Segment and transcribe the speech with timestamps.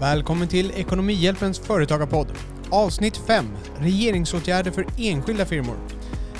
[0.00, 2.26] Välkommen till Ekonomihjälpens företagarpodd.
[2.70, 3.44] Avsnitt 5.
[3.78, 5.76] Regeringsåtgärder för enskilda firmor.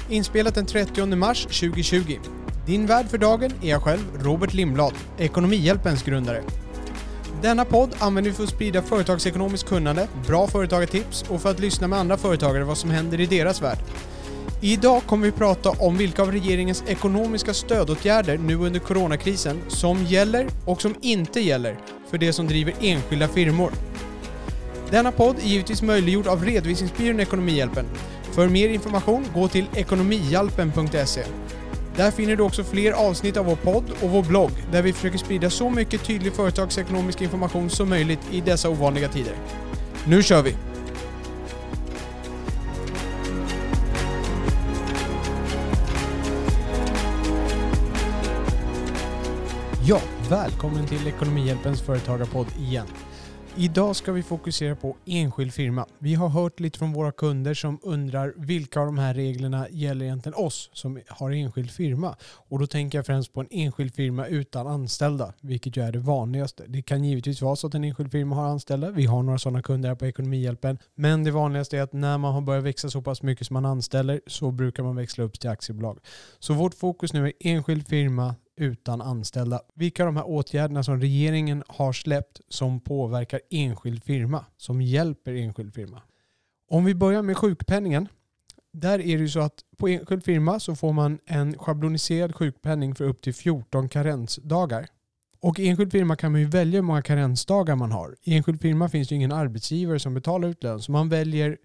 [0.09, 2.18] Inspelat den 30 mars 2020.
[2.66, 6.42] Din värd för dagen är jag själv, Robert Lindblad, Ekonomihjälpens grundare.
[7.42, 11.88] Denna podd använder vi för att sprida företagsekonomiskt kunnande, bra företagartips och för att lyssna
[11.88, 13.78] med andra företagare vad som händer i deras värld.
[14.61, 20.47] Idag kommer vi prata om vilka av regeringens ekonomiska stödåtgärder nu under coronakrisen som gäller
[20.65, 21.77] och som inte gäller
[22.11, 23.71] för det som driver enskilda firmor.
[24.91, 27.87] Denna podd är givetvis möjliggjord av redovisningsbyrån Ekonomihjälpen.
[28.33, 31.23] För mer information, gå till ekonomihjälpen.se.
[31.97, 35.19] Där finner du också fler avsnitt av vår podd och vår blogg där vi försöker
[35.19, 39.34] sprida så mycket tydlig företagsekonomisk information som möjligt i dessa ovanliga tider.
[40.06, 40.55] Nu kör vi!
[49.89, 50.00] Ja,
[50.31, 52.86] välkommen till Ekonomihjälpens företagarpodd igen.
[53.56, 55.86] Idag ska vi fokusera på enskild firma.
[55.98, 60.05] Vi har hört lite från våra kunder som undrar vilka av de här reglerna gäller
[60.05, 62.16] egentligen oss som har enskild firma.
[62.22, 65.98] Och då tänker jag främst på en enskild firma utan anställda, vilket ju är det
[65.98, 66.64] vanligaste.
[66.66, 68.91] Det kan givetvis vara så att en enskild firma har anställda.
[68.91, 70.78] Vi har några sådana kunder här på Ekonomihjälpen.
[70.94, 73.64] Men det vanligaste är att när man har börjat växa så pass mycket som man
[73.64, 75.98] anställer så brukar man växla upp till aktiebolag.
[76.39, 79.61] Så vårt fokus nu är enskild firma utan anställda.
[79.75, 85.34] Vilka av de här åtgärderna som regeringen har släppt som påverkar enskild firma, som hjälper
[85.34, 86.03] enskild firma?
[86.69, 88.09] Om vi börjar med sjukpenningen.
[88.73, 92.95] Där är det ju så att på enskild firma så får man en schabloniserad sjukpenning
[92.95, 94.89] för upp till 14 karensdagar.
[95.41, 98.17] Och i enskild firma kan man ju välja hur många karensdagar man har.
[98.22, 101.59] I enskild firma finns det ju ingen arbetsgivare som betalar ut lön, så man väljer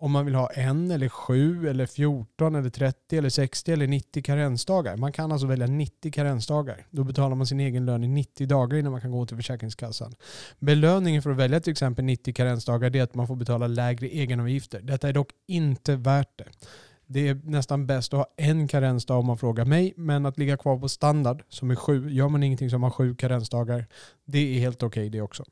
[0.00, 4.22] om man vill ha en eller sju eller 14 eller 30 eller 60 eller 90
[4.22, 4.96] karensdagar.
[4.96, 6.86] Man kan alltså välja 90 karensdagar.
[6.90, 10.14] Då betalar man sin egen lön i 90 dagar innan man kan gå till Försäkringskassan.
[10.58, 14.80] Belöningen för att välja till exempel 90 karensdagar är att man får betala lägre egenavgifter.
[14.80, 16.48] Detta är dock inte värt det.
[17.06, 20.56] Det är nästan bäst att ha en karensdag om man frågar mig, men att ligga
[20.56, 23.86] kvar på standard som är sju, gör man ingenting som har sju karensdagar,
[24.24, 25.44] det är helt okej okay det också.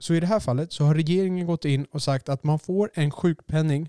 [0.00, 2.90] Så i det här fallet så har regeringen gått in och sagt att man får
[2.94, 3.88] en sjukpenning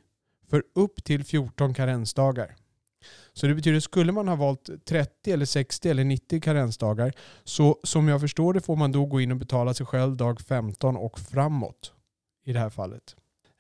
[0.50, 2.56] för upp till 14 karensdagar.
[3.34, 7.14] Så det betyder, skulle man ha valt 30 eller 60 eller 90 karensdagar
[7.44, 10.42] så som jag förstår det får man då gå in och betala sig själv dag
[10.42, 11.94] 15 och framåt
[12.46, 13.16] i det här fallet.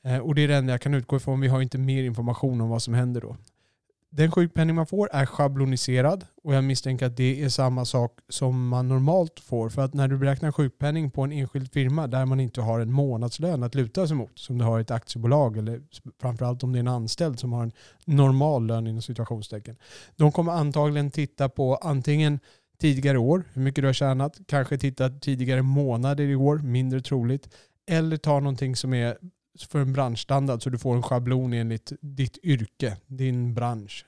[0.06, 1.42] Eh, och det är det enda jag kan utgå ifrån.
[1.42, 3.38] Vi har inte mer information om vad som händer då.
[4.14, 8.68] Den sjukpenning man får är schabloniserad och jag misstänker att det är samma sak som
[8.68, 9.70] man normalt får.
[9.70, 12.92] För att när du beräknar sjukpenning på en enskild firma där man inte har en
[12.92, 15.82] månadslön att luta sig mot, som du har i ett aktiebolag eller
[16.22, 17.72] framförallt om det är en anställd som har en
[18.06, 19.76] normal lön inom situationstecken.
[20.16, 22.40] De kommer antagligen titta på antingen
[22.82, 27.50] tidigare år, hur mycket du har tjänat, kanske titta tidigare månader i år, mindre troligt,
[27.88, 29.18] eller ta någonting som är
[29.60, 34.06] för en branschstandard så du får en schablon enligt ditt yrke, din bransch.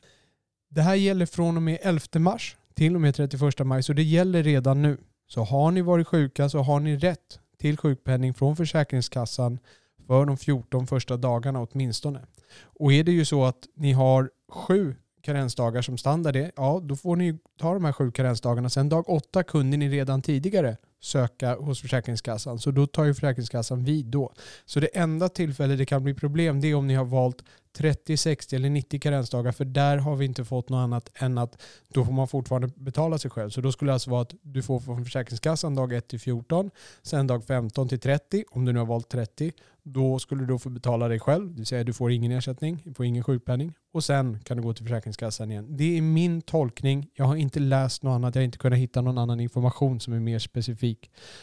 [0.69, 4.03] Det här gäller från och med 11 mars till och med 31 maj så det
[4.03, 4.97] gäller redan nu.
[5.27, 9.59] Så har ni varit sjuka så har ni rätt till sjukpenning från Försäkringskassan
[10.07, 12.21] för de 14 första dagarna åtminstone.
[12.61, 16.95] Och är det ju så att ni har sju karensdagar som standard är, ja då
[16.95, 18.69] får ni ta de här sju karensdagarna.
[18.69, 22.59] Sen dag åtta kunde ni redan tidigare söka hos Försäkringskassan.
[22.59, 24.33] Så då tar ju Försäkringskassan vid då.
[24.65, 27.43] Så det enda tillfälle det kan bli problem det är om ni har valt
[27.73, 31.61] 30, 60 eller 90 karensdagar för där har vi inte fått något annat än att
[31.93, 33.49] då får man fortfarande betala sig själv.
[33.49, 36.71] Så då skulle det alltså vara att du får från Försäkringskassan dag 1 till 14,
[37.01, 39.51] sen dag 15 till 30 om du nu har valt 30.
[39.83, 42.81] Då skulle du då få betala dig själv, det vill säga du får ingen ersättning,
[42.83, 45.67] du får ingen sjukpenning och sen kan du gå till Försäkringskassan igen.
[45.69, 47.09] Det är min tolkning.
[47.13, 50.13] Jag har inte läst något annat, jag har inte kunnat hitta någon annan information som
[50.13, 50.92] är mer specifik.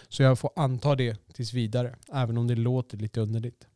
[0.08, 3.66] Så jag får anta det tills vidare, även om det låter lite underligt.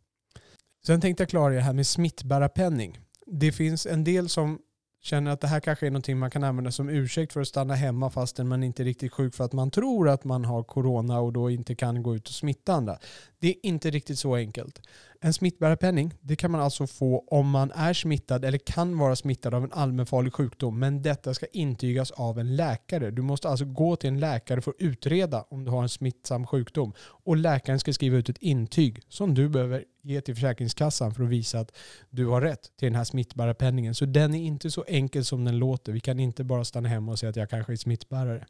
[0.86, 2.98] Sen tänkte jag klara det här med smittbärarpenning.
[3.26, 4.58] Det finns en del som
[5.04, 7.74] känner att det här kanske är någonting man kan använda som ursäkt för att stanna
[7.74, 11.20] hemma fastän man inte är riktigt sjuk för att man tror att man har corona
[11.20, 12.98] och då inte kan gå ut och smitta andra.
[13.38, 14.80] Det är inte riktigt så enkelt.
[15.24, 19.54] En smittbärarpenning det kan man alltså få om man är smittad eller kan vara smittad
[19.54, 23.10] av en allmänfarlig sjukdom men detta ska intygas av en läkare.
[23.10, 26.46] Du måste alltså gå till en läkare för att utreda om du har en smittsam
[26.46, 31.24] sjukdom och läkaren ska skriva ut ett intyg som du behöver ge till Försäkringskassan för
[31.24, 31.76] att visa att
[32.10, 33.94] du har rätt till den här smittbärarpenningen.
[33.94, 35.92] Så den är inte så enkel som den låter.
[35.92, 38.46] Vi kan inte bara stanna hemma och säga att jag kanske är smittbärare.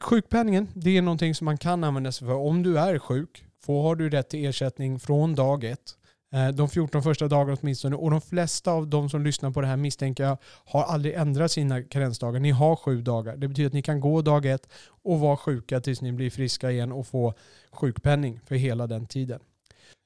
[0.00, 3.44] Sjukpenningen det är någonting som man kan använda sig för om du är sjuk.
[3.64, 5.94] Får har du rätt till ersättning från dag ett
[6.32, 7.96] Eh, de 14 första dagarna åtminstone.
[7.96, 11.52] Och de flesta av de som lyssnar på det här misstänker jag har aldrig ändrat
[11.52, 12.40] sina karensdagar.
[12.40, 13.36] Ni har sju dagar.
[13.36, 16.70] Det betyder att ni kan gå dag ett och vara sjuka tills ni blir friska
[16.70, 17.34] igen och få
[17.72, 19.40] sjukpenning för hela den tiden.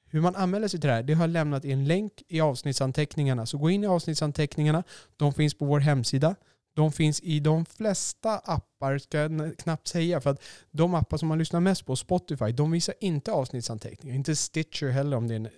[0.09, 2.41] Hur man anmäler sig till det här, det har jag lämnat i en länk i
[2.41, 3.45] avsnittsanteckningarna.
[3.45, 4.83] Så gå in i avsnittsanteckningarna.
[5.17, 6.35] De finns på vår hemsida.
[6.75, 10.41] De finns i de flesta appar, ska jag knappt säga, för att
[10.71, 14.15] de appar som man lyssnar mest på, Spotify, de visar inte avsnittsanteckningar.
[14.15, 15.49] Inte Stitcher heller om det är en,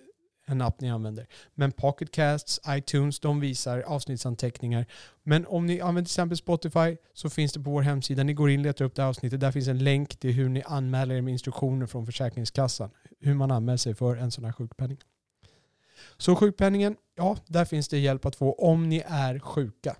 [0.46, 1.26] en app ni använder.
[1.54, 4.86] Men pocketcasts, iTunes, de visar avsnittsanteckningar.
[5.22, 8.22] Men om ni använder till exempel Spotify så finns det på vår hemsida.
[8.22, 9.40] Ni går in och letar upp det här avsnittet.
[9.40, 12.90] Där finns en länk till hur ni anmäler er med instruktioner från Försäkringskassan.
[13.20, 14.98] Hur man anmäler sig för en sån här sjukpenning.
[16.16, 19.96] Så sjukpenningen, ja, där finns det hjälp att få om ni är sjuka.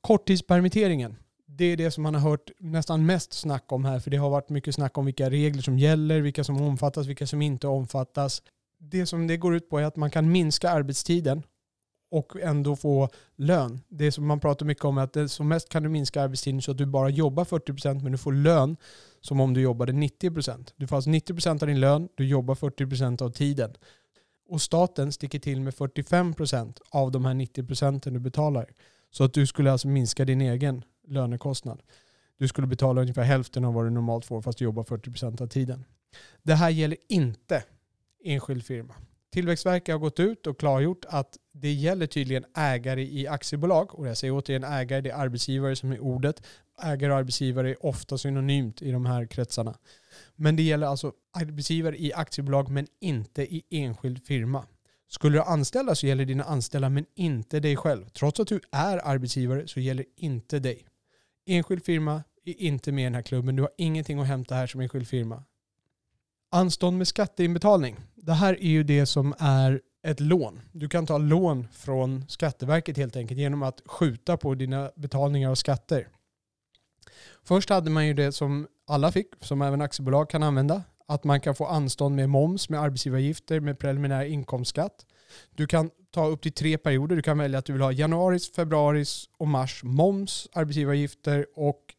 [0.00, 1.16] Korttidspermitteringen.
[1.46, 4.30] Det är det som man har hört nästan mest snack om här, för det har
[4.30, 8.42] varit mycket snack om vilka regler som gäller, vilka som omfattas, vilka som inte omfattas.
[8.84, 11.42] Det som det går ut på är att man kan minska arbetstiden
[12.10, 13.80] och ändå få lön.
[13.88, 16.70] Det som man pratar mycket om är att som mest kan du minska arbetstiden så
[16.70, 18.76] att du bara jobbar 40% men du får lön
[19.20, 20.72] som om du jobbade 90%.
[20.76, 23.74] Du får alltså 90% av din lön, du jobbar 40% av tiden.
[24.48, 28.70] Och staten sticker till med 45% av de här 90% du betalar.
[29.10, 31.82] Så att du skulle alltså minska din egen lönekostnad.
[32.38, 35.46] Du skulle betala ungefär hälften av vad du normalt får fast du jobbar 40% av
[35.46, 35.84] tiden.
[36.42, 37.64] Det här gäller inte
[38.24, 38.94] enskild firma.
[39.32, 43.94] Tillväxtverket har gått ut och klargjort att det gäller tydligen ägare i aktiebolag.
[43.94, 46.42] Och jag säger återigen ägare, det är arbetsgivare som är ordet.
[46.82, 49.78] Ägare och arbetsgivare är ofta synonymt i de här kretsarna.
[50.36, 54.66] Men det gäller alltså arbetsgivare i aktiebolag men inte i enskild firma.
[55.08, 58.08] Skulle du anställa så gäller dina anställda men inte dig själv.
[58.08, 60.86] Trots att du är arbetsgivare så gäller inte dig.
[61.46, 63.56] Enskild firma är inte med i den här klubben.
[63.56, 65.44] Du har ingenting att hämta här som enskild firma.
[66.50, 67.96] Anstånd med skatteinbetalning.
[68.24, 70.60] Det här är ju det som är ett lån.
[70.72, 75.54] Du kan ta lån från Skatteverket helt enkelt genom att skjuta på dina betalningar av
[75.54, 76.08] skatter.
[77.44, 81.40] Först hade man ju det som alla fick, som även aktiebolag kan använda att man
[81.40, 85.06] kan få anstånd med moms, med arbetsgivaravgifter, med preliminär inkomstskatt.
[85.50, 87.16] Du kan ta upp till tre perioder.
[87.16, 91.94] Du kan välja att du vill ha januaris, februaris och mars moms, arbetsgivaravgifter och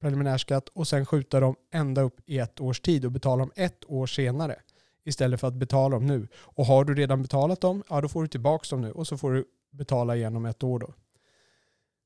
[0.00, 3.84] preliminärskatt och sen skjuta dem ända upp i ett års tid och betala dem ett
[3.86, 4.56] år senare
[5.04, 6.28] istället för att betala dem nu.
[6.34, 9.16] Och har du redan betalat dem, ja då får du tillbaka dem nu och så
[9.16, 10.94] får du betala igen om ett år då.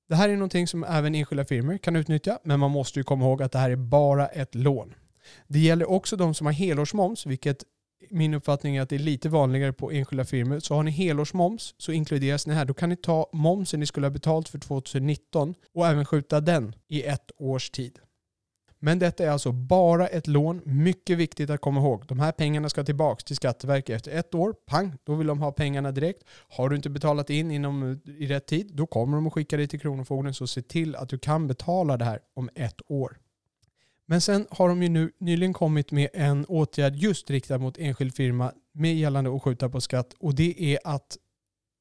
[0.09, 3.25] Det här är någonting som även enskilda firmor kan utnyttja, men man måste ju komma
[3.25, 4.95] ihåg att det här är bara ett lån.
[5.47, 7.65] Det gäller också de som har helårsmoms, vilket
[8.11, 10.61] min uppfattning är att det är lite vanligare på enskilda firmor.
[10.61, 12.65] Så har ni helårsmoms så inkluderas ni här.
[12.65, 16.75] Då kan ni ta momsen ni skulle ha betalt för 2019 och även skjuta den
[16.89, 17.99] i ett års tid.
[18.81, 20.63] Men detta är alltså bara ett lån.
[20.65, 22.07] Mycket viktigt att komma ihåg.
[22.07, 24.55] De här pengarna ska tillbaka till Skatteverket efter ett år.
[24.67, 26.23] Pang, då vill de ha pengarna direkt.
[26.49, 29.69] Har du inte betalat in inom i rätt tid, då kommer de att skicka dig
[29.69, 30.35] till Kronofogden.
[30.35, 33.19] Så se till att du kan betala det här om ett år.
[34.07, 38.15] Men sen har de ju nu nyligen kommit med en åtgärd just riktad mot enskild
[38.15, 41.17] firma med gällande att skjuta på skatt och det är att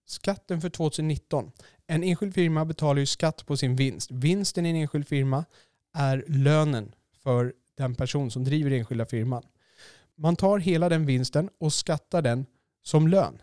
[0.06, 1.52] skatten för 2019.
[1.88, 4.12] En enskild firma betalar ju skatt på sin vinst.
[4.12, 5.46] Vinsten i en enskild firma
[5.94, 9.44] är lönen för den person som driver enskilda firman.
[10.16, 12.46] Man tar hela den vinsten och skattar den
[12.84, 13.42] som lön.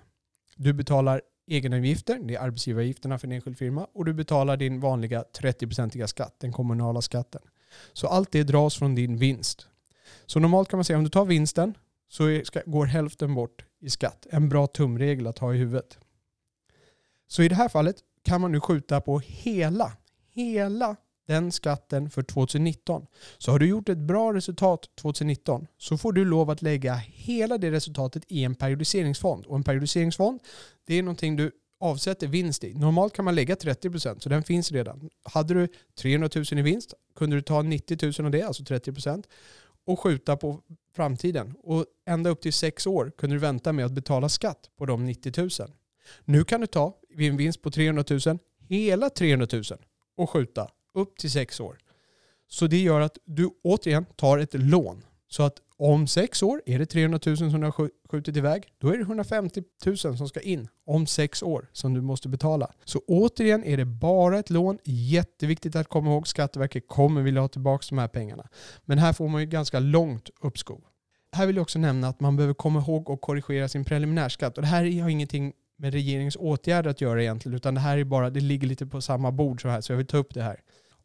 [0.57, 5.25] Du betalar egenavgifter, det är arbetsgivaravgifterna för en enskild firma, och du betalar din vanliga
[5.41, 7.43] 30-procentiga skatt, den kommunala skatten.
[7.93, 9.69] Så allt det dras från din vinst.
[10.27, 11.75] Så normalt kan man säga om du tar vinsten
[12.09, 14.27] så går hälften bort i skatt.
[14.31, 15.99] En bra tumregel att ha i huvudet.
[17.27, 19.93] Så i det här fallet kan man nu skjuta på hela,
[20.31, 23.07] hela den skatten för 2019.
[23.39, 27.59] Så har du gjort ett bra resultat 2019 så får du lov att lägga hela
[27.59, 29.47] det resultatet i en periodiseringsfond.
[29.47, 30.41] Och en periodiseringsfond
[30.87, 31.51] det är någonting du
[31.81, 32.75] avsätter vinst i.
[32.75, 35.11] Normalt kan man lägga 30% så den finns redan.
[35.23, 39.25] Hade du 300 000 i vinst kunde du ta 90 000 av det, alltså 30%
[39.87, 40.61] och skjuta på
[40.97, 41.55] framtiden.
[41.63, 45.07] Och ända upp till sex år kunde du vänta med att betala skatt på de
[45.07, 45.51] 90 000.
[46.25, 48.39] Nu kan du ta vid en vinst på 300 000
[48.69, 49.63] hela 300 000
[50.17, 51.79] och skjuta upp till sex år.
[52.49, 55.05] Så det gör att du återigen tar ett lån.
[55.29, 58.73] Så att om sex år är det 300 000 som du har skjutit iväg.
[58.79, 62.73] Då är det 150 000 som ska in om sex år som du måste betala.
[62.85, 64.79] Så återigen är det bara ett lån.
[64.85, 66.29] Jätteviktigt att komma ihåg.
[66.29, 68.49] Skatteverket kommer vilja ha tillbaka de här pengarna.
[68.85, 70.81] Men här får man ju ganska långt uppskov.
[71.33, 74.59] Här vill jag också nämna att man behöver komma ihåg och korrigera sin preliminärskatt.
[74.59, 78.05] Och det här har ingenting med regeringens åtgärder att göra egentligen, utan det här är
[78.05, 80.43] bara, det ligger lite på samma bord så här, så jag vill ta upp det
[80.43, 80.61] här.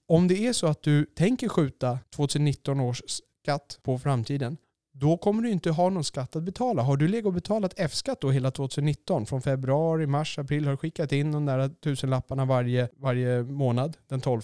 [0.10, 3.01] Om det är så att du tänker skjuta 2019 års
[3.44, 4.58] skatt på framtiden,
[4.94, 6.82] då kommer du inte ha någon skatt att betala.
[6.82, 10.78] Har du legat och betalat F-skatt då hela 2019, från februari, mars, april, har du
[10.78, 14.42] skickat in de där tusenlapparna varje, varje månad, den 12,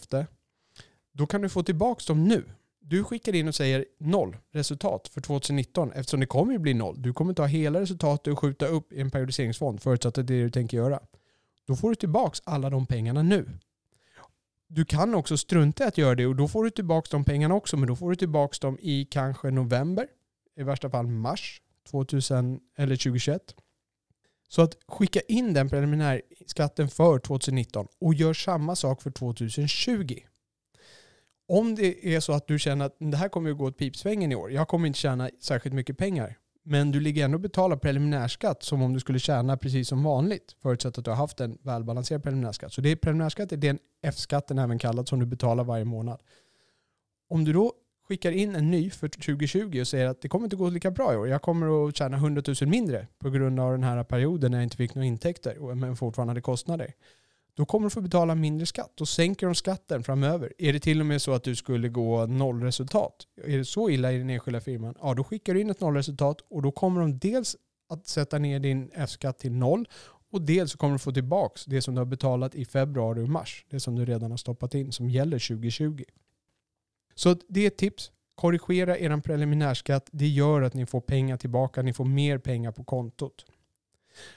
[1.14, 2.44] då kan du få tillbaka dem nu.
[2.80, 7.02] Du skickar in och säger noll resultat för 2019 eftersom det kommer ju bli noll.
[7.02, 10.38] Du kommer ta hela resultatet och skjuta upp i en periodiseringsfond förutsatt att det är
[10.38, 11.00] det du tänker göra.
[11.68, 13.50] Då får du tillbaka alla de pengarna nu.
[14.68, 17.56] Du kan också strunta i att göra det och då får du tillbaka de pengarna
[17.56, 20.08] också men då får du tillbaka dem i kanske november,
[20.56, 23.42] i värsta fall mars 2000, eller 2021.
[24.48, 30.20] Så att skicka in den preliminärskatten för 2019 och gör samma sak för 2020
[31.48, 34.32] om det är så att du känner att det här kommer att gå åt pipsvängen
[34.32, 37.78] i år, jag kommer inte tjäna särskilt mycket pengar, men du ligger ändå och betalar
[37.78, 41.58] preliminärskatt som om du skulle tjäna precis som vanligt, förutsatt att du har haft en
[41.62, 42.74] välbalanserad preliminärskatt.
[42.74, 46.20] Så det är preliminärskatt är den F-skatten även kallad som du betalar varje månad.
[47.30, 47.74] Om du då
[48.08, 51.14] skickar in en ny för 2020 och säger att det kommer inte gå lika bra
[51.14, 54.52] i år, jag kommer att tjäna 100 000 mindre på grund av den här perioden
[54.52, 56.94] när jag inte fick några intäkter men fortfarande hade kostnader
[57.56, 58.92] då kommer du få betala mindre skatt.
[58.96, 60.54] Då sänker de skatten framöver.
[60.58, 64.12] Är det till och med så att du skulle gå nollresultat, är det så illa
[64.12, 67.20] i den enskilda firman, ja då skickar du in ett nollresultat och då kommer de
[67.20, 67.56] dels
[67.90, 69.88] att sätta ner din F-skatt till noll
[70.32, 73.30] och dels så kommer du få tillbaka det som du har betalat i februari och
[73.30, 73.66] mars.
[73.70, 76.04] Det som du redan har stoppat in som gäller 2020.
[77.16, 78.12] Så det är ett tips.
[78.36, 80.10] Korrigera er preliminärskatt.
[80.12, 81.82] Det gör att ni får pengar tillbaka.
[81.82, 83.46] Ni får mer pengar på kontot.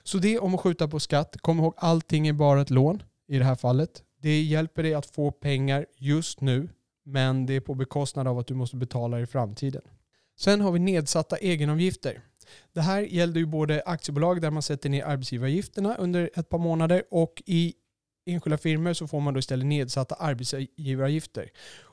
[0.03, 1.37] Så det om att skjuta på skatt.
[1.41, 4.03] Kom ihåg, allting är bara ett lån i det här fallet.
[4.23, 6.69] Det hjälper dig att få pengar just nu,
[7.05, 9.83] men det är på bekostnad av att du måste betala i framtiden.
[10.39, 12.21] Sen har vi nedsatta egenavgifter.
[12.73, 17.03] Det här gällde ju både aktiebolag där man sätter ner arbetsgivaravgifterna under ett par månader
[17.11, 17.75] och i
[18.27, 21.51] enskilda firmor så får man då istället nedsatta arbetsgivaravgifter.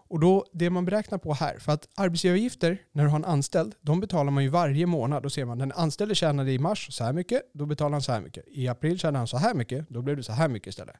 [0.07, 3.75] Och då, det man beräknar på här, för att arbetsgivaravgifter när du har en anställd,
[3.81, 5.23] de betalar man ju varje månad.
[5.23, 8.11] Då ser man den anställde tjänade i mars så här mycket, då betalar han så
[8.11, 8.43] här mycket.
[8.47, 10.95] I april tjänade han så här mycket, då blev det så här mycket istället.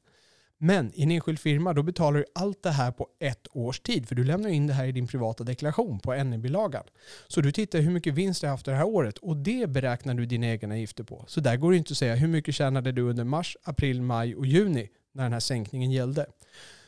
[0.58, 4.08] Men i en enskild firma då betalar du allt det här på ett års tid.
[4.08, 6.84] För du lämnar in det här i din privata deklaration på NE-bilagan.
[7.28, 10.14] Så du tittar hur mycket vinst du har haft det här året och det beräknar
[10.14, 11.26] du dina egna gifter på.
[11.28, 14.36] Så där går det inte att säga hur mycket tjänade du under mars, april, maj
[14.36, 16.26] och juni när den här sänkningen gällde.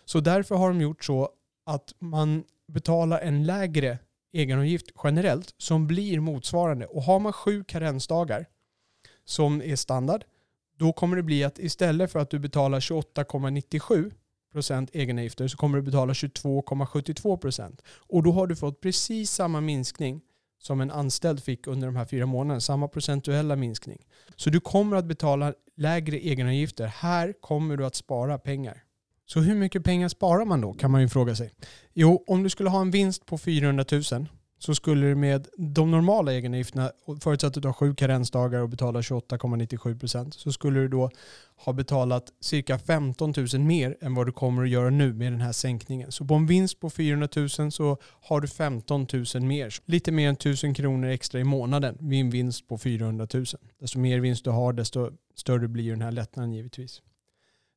[0.06, 1.30] Så därför har de gjort så
[1.66, 3.98] att man betalar en lägre
[4.34, 6.86] egenavgift generellt som blir motsvarande.
[6.86, 8.46] Och har man sju karensdagar
[9.26, 10.24] som är standard
[10.78, 14.12] då kommer det bli att istället för att du betalar 28,97
[14.52, 17.82] procent egenavgifter så kommer du betala 22,72 procent.
[17.88, 20.22] Och då har du fått precis samma minskning
[20.60, 22.62] som en anställd fick under de här fyra månaderna.
[22.62, 24.06] Samma procentuella minskning.
[24.36, 26.88] Så du kommer att betala lägre egenavgifter.
[26.88, 28.84] Här kommer du att spara pengar.
[29.26, 31.52] Så hur mycket pengar sparar man då kan man ju fråga sig.
[31.94, 34.28] Jo, om du skulle ha en vinst på 400 000
[34.60, 39.02] så skulle du med de normala egenavgifterna, förutsatt att du har sju karensdagar och betalar
[39.02, 41.10] 28,97%, så skulle du då
[41.56, 45.42] ha betalat cirka 15 000 mer än vad du kommer att göra nu med den
[45.42, 46.12] här sänkningen.
[46.12, 49.74] Så på en vinst på 400 000 så har du 15 000 mer.
[49.86, 53.46] Lite mer än 1000 kronor extra i månaden vid en vinst på 400 000.
[53.80, 57.02] Desto mer vinst du har, desto större blir den här lättnaden givetvis.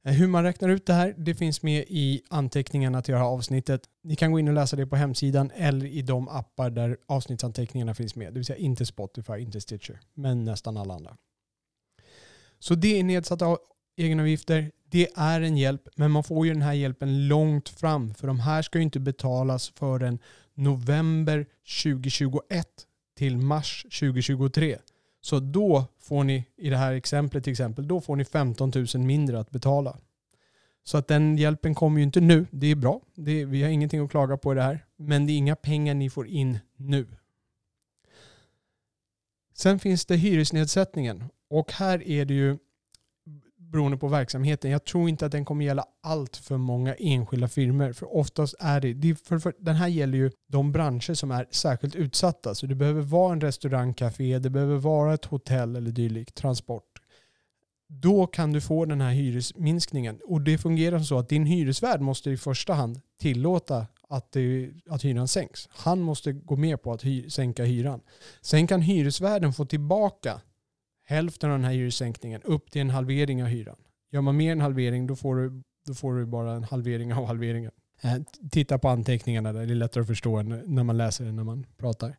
[0.05, 3.27] Eh, hur man räknar ut det här, det finns med i anteckningarna till det här
[3.27, 3.83] avsnittet.
[4.03, 7.95] Ni kan gå in och läsa det på hemsidan eller i de appar där avsnittsanteckningarna
[7.95, 8.33] finns med.
[8.33, 11.17] Det vill säga inte Spotify, inte Stitcher, men nästan alla andra.
[12.59, 13.57] Så det är nedsatta
[13.97, 14.71] egenavgifter.
[14.85, 18.15] Det är en hjälp, men man får ju den här hjälpen långt fram.
[18.15, 20.19] För de här ska ju inte betalas förrän
[20.55, 21.47] november
[21.83, 22.67] 2021
[23.17, 24.79] till mars 2023.
[25.21, 28.87] Så då får ni, i det här exemplet till exempel, då får ni 15 000
[29.05, 29.97] mindre att betala.
[30.85, 32.47] Så att den hjälpen kommer ju inte nu.
[32.51, 33.01] Det är bra.
[33.15, 34.85] Det vi har ingenting att klaga på i det här.
[34.97, 37.07] Men det är inga pengar ni får in nu.
[39.55, 41.25] Sen finns det hyresnedsättningen.
[41.49, 42.59] Och här är det ju
[43.71, 44.71] beroende på verksamheten.
[44.71, 47.93] Jag tror inte att den kommer gälla allt för många enskilda firmor.
[47.93, 51.47] För oftast är det, det för, för, den här gäller ju de branscher som är
[51.51, 52.55] särskilt utsatta.
[52.55, 56.85] Så det behöver vara en restaurang, café, det behöver vara ett hotell eller dylikt, transport.
[57.89, 60.21] Då kan du få den här hyresminskningen.
[60.25, 65.05] Och det fungerar så att din hyresvärd måste i första hand tillåta att, det, att
[65.05, 65.69] hyran sänks.
[65.73, 68.01] Han måste gå med på att hy, sänka hyran.
[68.41, 70.41] Sen kan hyresvärden få tillbaka
[71.11, 73.77] hälften av den här hyressänkningen upp till en halvering av hyran.
[74.13, 77.27] Gör man mer än halvering då får du, då får du bara en halvering av
[77.27, 77.73] halveringen.
[78.03, 78.15] Eh,
[78.51, 81.67] titta på anteckningarna där, det är lättare att förstå när man läser det när man
[81.77, 82.17] pratar.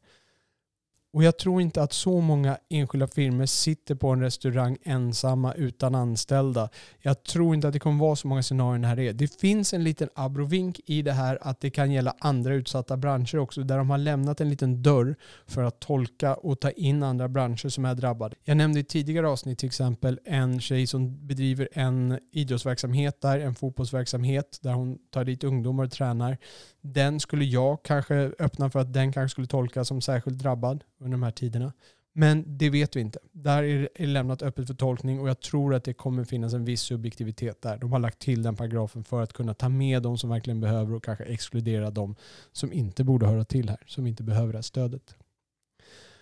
[1.13, 5.95] Och jag tror inte att så många enskilda firmor sitter på en restaurang ensamma utan
[5.95, 6.69] anställda.
[6.99, 9.13] Jag tror inte att det kommer vara så många scenarion här är.
[9.13, 13.37] Det finns en liten abrovink i det här att det kan gälla andra utsatta branscher
[13.37, 15.15] också där de har lämnat en liten dörr
[15.47, 18.35] för att tolka och ta in andra branscher som är drabbade.
[18.43, 23.55] Jag nämnde i tidigare avsnitt till exempel en tjej som bedriver en idrottsverksamhet där, en
[23.55, 26.37] fotbollsverksamhet där hon tar dit ungdomar och tränar.
[26.81, 31.11] Den skulle jag kanske öppna för att den kanske skulle tolkas som särskilt drabbad under
[31.11, 31.73] de här tiderna.
[32.13, 33.19] Men det vet vi inte.
[33.31, 36.65] Där är det lämnat öppet för tolkning och jag tror att det kommer finnas en
[36.65, 37.77] viss subjektivitet där.
[37.77, 40.93] De har lagt till den paragrafen för att kunna ta med de som verkligen behöver
[40.93, 42.15] och kanske exkludera de
[42.51, 45.15] som inte borde höra till här, som inte behöver det här stödet.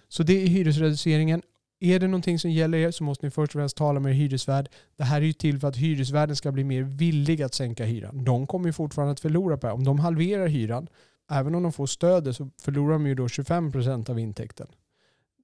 [0.07, 1.41] Så det är hyresreduceringen.
[1.79, 4.15] Är det någonting som gäller er så måste ni först och främst tala med er
[4.15, 4.69] hyresvärd.
[4.95, 8.24] Det här är ju till för att hyresvärden ska bli mer villig att sänka hyran.
[8.24, 9.74] De kommer ju fortfarande att förlora på det.
[9.74, 10.88] Om de halverar hyran,
[11.29, 14.67] även om de får stödet så förlorar de ju då 25% av intäkten.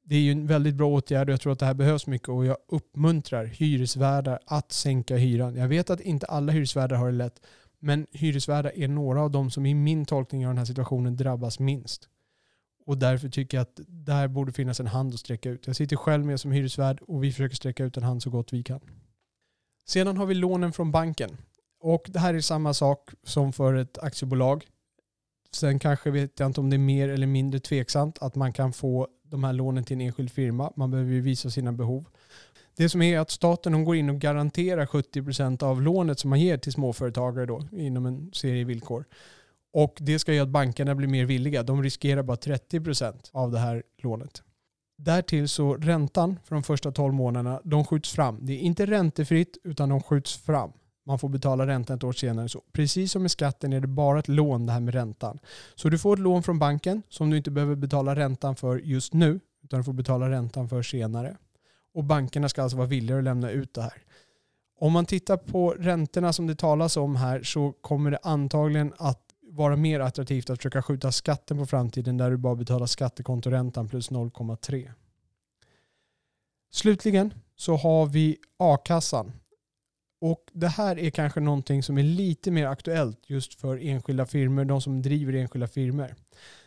[0.03, 2.29] Det är ju en väldigt bra åtgärd och jag tror att det här behövs mycket
[2.29, 5.55] och jag uppmuntrar hyresvärdar att sänka hyran.
[5.55, 7.41] Jag vet att inte alla hyresvärdar har det lätt,
[7.79, 11.59] men hyresvärdar är några av de som i min tolkning av den här situationen drabbas
[11.59, 12.09] minst.
[12.85, 15.67] Och därför tycker jag att där borde finnas en hand att sträcka ut.
[15.67, 18.53] Jag sitter själv med som hyresvärd och vi försöker sträcka ut en hand så gott
[18.53, 18.79] vi kan.
[19.87, 21.37] Sedan har vi lånen från banken.
[21.79, 24.65] Och det här är samma sak som för ett aktiebolag.
[25.55, 28.73] Sen kanske vet jag inte om det är mer eller mindre tveksamt att man kan
[28.73, 30.73] få de här lånen till en enskild firma.
[30.75, 32.05] Man behöver ju visa sina behov.
[32.77, 36.57] Det som är att staten går in och garanterar 70% av lånet som man ger
[36.57, 39.05] till småföretagare då, inom en serie villkor.
[39.73, 41.63] Och det ska göra att bankerna blir mer villiga.
[41.63, 44.43] De riskerar bara 30% av det här lånet.
[44.97, 48.39] Därtill så räntan för de första 12 månaderna, de skjuts fram.
[48.41, 50.71] Det är inte räntefritt utan de skjuts fram.
[51.07, 52.49] Man får betala räntan ett år senare.
[52.49, 55.39] Så precis som med skatten är det bara ett lån det här med räntan.
[55.75, 59.13] Så du får ett lån från banken som du inte behöver betala räntan för just
[59.13, 61.37] nu utan du får betala räntan för senare.
[61.93, 64.03] Och bankerna ska alltså vara villiga att lämna ut det här.
[64.79, 69.21] Om man tittar på räntorna som det talas om här så kommer det antagligen att
[69.51, 74.11] vara mer attraktivt att försöka skjuta skatten på framtiden där du bara betalar skattekontoräntan plus
[74.11, 74.91] 0,3.
[76.71, 79.31] Slutligen så har vi a-kassan.
[80.25, 84.65] Och det här är kanske någonting som är lite mer aktuellt just för enskilda firmor,
[84.65, 86.15] de som driver enskilda firmor.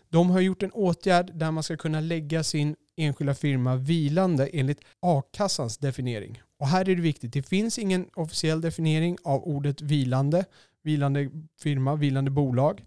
[0.09, 4.81] De har gjort en åtgärd där man ska kunna lägga sin enskilda firma vilande enligt
[5.01, 6.43] a-kassans definiering.
[6.59, 10.45] Och här är det viktigt, det finns ingen officiell definiering av ordet vilande,
[10.83, 12.85] vilande firma, vilande bolag,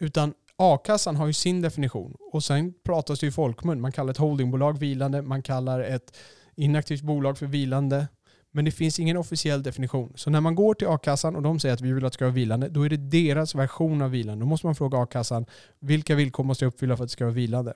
[0.00, 2.16] utan a-kassan har ju sin definition.
[2.32, 6.16] Och sen pratas det i folkmun, man kallar ett holdingbolag vilande, man kallar ett
[6.56, 8.08] inaktivt bolag för vilande,
[8.52, 10.12] men det finns ingen officiell definition.
[10.14, 12.24] Så när man går till a-kassan och de säger att vi vill att det ska
[12.24, 14.44] vara vilande, då är det deras version av vilande.
[14.44, 15.46] Då måste man fråga a-kassan,
[15.80, 17.74] vilka villkor måste jag uppfylla för att det ska vara vilande?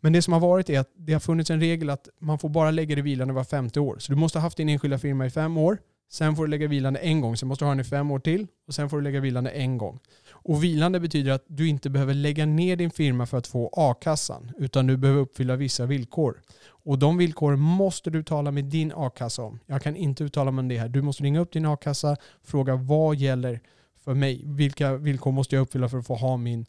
[0.00, 2.48] Men det som har varit är att det har funnits en regel att man får
[2.48, 3.96] bara lägga det vilande var femte år.
[3.98, 5.78] Så du måste ha haft din enskilda firma i fem år,
[6.12, 8.18] sen får du lägga vilande en gång, sen måste du ha den i fem år
[8.18, 9.98] till och sen får du lägga vilande en gång.
[10.44, 14.50] Och vilande betyder att du inte behöver lägga ner din firma för att få a-kassan,
[14.58, 16.42] utan du behöver uppfylla vissa villkor.
[16.66, 19.58] Och de villkoren måste du tala med din a-kassa om.
[19.66, 20.88] Jag kan inte uttala mig om det här.
[20.88, 23.60] Du måste ringa upp din a-kassa, fråga vad gäller
[24.04, 24.42] för mig?
[24.46, 26.66] Vilka villkor måste jag uppfylla för att få ha min,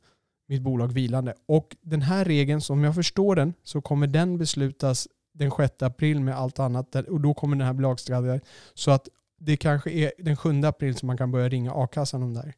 [0.47, 1.33] mitt bolag vilande?
[1.45, 6.19] Och den här regeln, som jag förstår den, så kommer den beslutas den 6 april
[6.19, 8.39] med allt annat och då kommer den här bli lagstadgad.
[8.73, 9.07] Så att
[9.39, 12.53] det kanske är den 7 april som man kan börja ringa a-kassan om det här.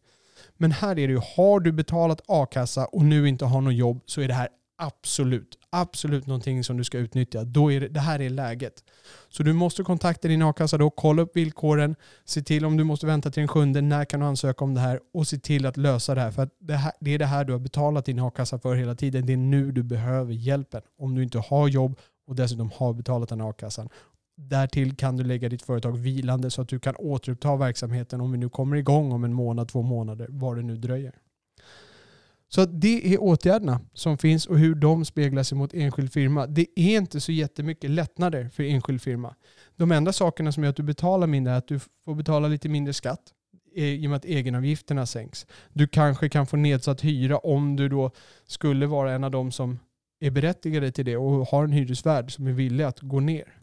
[0.58, 4.02] Men här är det ju, har du betalat a-kassa och nu inte har något jobb
[4.06, 4.47] så är det här
[4.78, 7.43] absolut, absolut någonting som du ska utnyttja.
[7.43, 8.84] Då är det, det här är läget.
[9.30, 11.95] Så du måste kontakta din a-kassa då, kolla upp villkoren,
[12.26, 14.82] se till om du måste vänta till den sjunde, när kan du ansöka om det
[14.82, 16.32] här och se till att lösa det här.
[16.32, 19.26] För det, här, det är det här du har betalat din a-kassa för hela tiden.
[19.26, 20.82] Det är nu du behöver hjälpen.
[21.00, 23.89] Om du inte har jobb och dessutom har betalat den a-kassan.
[24.39, 28.38] Därtill kan du lägga ditt företag vilande så att du kan återuppta verksamheten om vi
[28.38, 31.15] nu kommer igång om en månad, två månader, vad det nu dröjer.
[32.50, 36.47] Så det är åtgärderna som finns och hur de speglar sig mot enskild firma.
[36.47, 39.36] Det är inte så jättemycket lättnader för enskild firma.
[39.76, 42.69] De enda sakerna som gör att du betalar mindre är att du får betala lite
[42.69, 43.34] mindre skatt
[43.76, 45.47] i och med att egenavgifterna sänks.
[45.73, 48.12] Du kanske kan få nedsatt hyra om du då
[48.45, 49.80] skulle vara en av de som
[50.19, 53.54] är berättigade till det och har en hyresvärd som är villig att gå ner.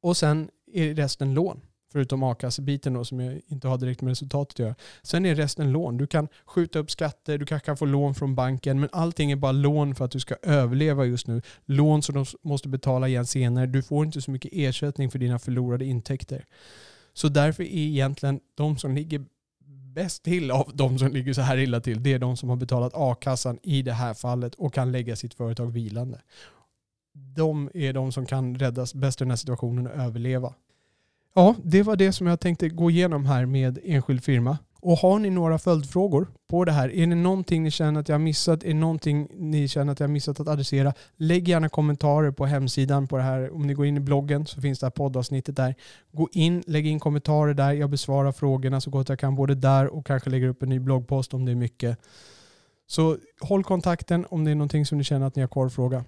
[0.00, 1.60] Och sen är resten lån.
[1.92, 4.74] Förutom a-kassebiten då som jag inte har direkt med resultatet att göra.
[5.02, 5.96] Sen är resten lån.
[5.96, 9.36] Du kan skjuta upp skatter, du kanske kan få lån från banken, men allting är
[9.36, 11.42] bara lån för att du ska överleva just nu.
[11.64, 13.66] Lån som de måste betala igen senare.
[13.66, 16.46] Du får inte så mycket ersättning för dina förlorade intäkter.
[17.12, 19.24] Så därför är egentligen de som ligger
[19.94, 22.56] bäst till av de som ligger så här illa till, det är de som har
[22.56, 26.20] betalat a-kassan i det här fallet och kan lägga sitt företag vilande
[27.36, 30.54] de är de som kan räddas bäst i den här situationen och överleva.
[31.34, 34.58] Ja, det var det som jag tänkte gå igenom här med enskild firma.
[34.82, 38.14] Och har ni några följdfrågor på det här, är det någonting ni känner att jag
[38.14, 41.68] har missat, är det någonting ni känner att jag har missat att adressera, lägg gärna
[41.68, 43.54] kommentarer på hemsidan på det här.
[43.54, 45.74] Om ni går in i bloggen så finns det här poddavsnittet där.
[46.12, 49.86] Gå in, lägg in kommentarer där, jag besvarar frågorna så gott jag kan både där
[49.86, 51.98] och kanske lägger upp en ny bloggpost om det är mycket.
[52.86, 55.74] Så håll kontakten om det är någonting som ni känner att ni har kvar att
[55.74, 56.04] fråga.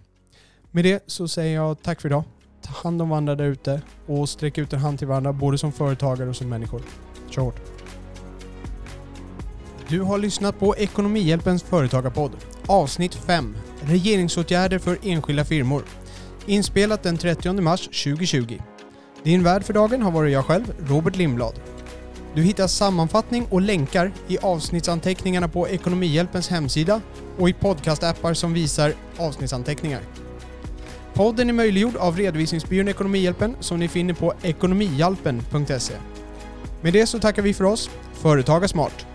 [0.74, 2.24] Med det så säger jag tack för idag.
[2.62, 5.72] Ta hand om varandra där ute och sträck ut en hand till varandra både som
[5.72, 6.82] företagare och som människor.
[7.30, 7.60] Kör hårt!
[9.88, 12.32] Du har lyssnat på Ekonomihjälpens företagarpodd.
[12.66, 13.56] Avsnitt 5.
[13.80, 15.82] Regeringsåtgärder för enskilda firmor.
[16.46, 18.58] Inspelat den 30 mars 2020.
[19.22, 21.60] Din värd för dagen har varit jag själv, Robert Lindblad.
[22.34, 27.00] Du hittar sammanfattning och länkar i avsnittsanteckningarna på Ekonomihjälpens hemsida
[27.38, 30.02] och i podcastappar som visar avsnittsanteckningar.
[31.22, 35.94] Podden är möjliggjord av redovisningsbyrån Ekonomihjälpen som ni finner på ekonomihjälpen.se.
[36.80, 37.90] Med det så tackar vi för oss.
[38.12, 39.11] Företaga smart!